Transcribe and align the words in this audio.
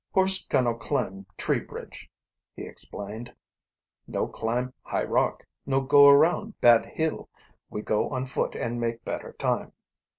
"Horse 0.15 0.43
canno' 0.47 0.73
climb 0.79 1.27
tree 1.37 1.59
bridge," 1.59 2.09
he 2.55 2.63
explained. 2.63 3.35
"No 4.07 4.25
climb 4.27 4.73
high 4.81 5.03
rock, 5.03 5.45
no 5.67 5.79
go 5.79 6.07
around 6.09 6.59
bad 6.59 6.87
hill. 6.87 7.29
We 7.69 7.83
go 7.83 8.09
on 8.09 8.25
foot 8.25 8.55
an' 8.55 8.79
make 8.79 9.05
better 9.05 9.33
time." 9.33 9.73